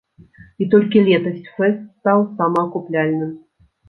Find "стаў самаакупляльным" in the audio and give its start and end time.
1.97-3.31